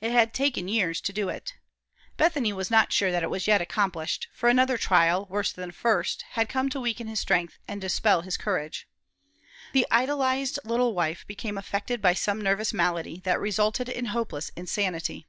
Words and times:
It 0.00 0.12
had 0.12 0.32
taken 0.32 0.68
years 0.68 1.00
to 1.00 1.12
do 1.12 1.28
it. 1.28 1.54
Bethany 2.16 2.52
was 2.52 2.70
not 2.70 2.92
sure 2.92 3.10
that 3.10 3.24
it 3.24 3.28
was 3.28 3.48
yet 3.48 3.60
accomplished, 3.60 4.28
for 4.32 4.48
another 4.48 4.78
trial, 4.78 5.26
worse 5.28 5.50
than 5.50 5.70
the 5.70 5.74
first, 5.74 6.22
had 6.34 6.48
come 6.48 6.68
to 6.68 6.78
weaken 6.80 7.08
his 7.08 7.18
strength 7.18 7.58
and 7.66 7.80
dispel 7.80 8.20
his 8.20 8.36
courage. 8.36 8.86
The 9.72 9.84
idolized 9.90 10.60
little 10.62 10.94
wife 10.94 11.26
became 11.26 11.58
affected 11.58 12.00
by 12.00 12.14
some 12.14 12.40
nervous 12.40 12.72
malady 12.72 13.20
that 13.24 13.40
resulted 13.40 13.88
in 13.88 14.04
hopeless 14.04 14.50
insanity. 14.54 15.26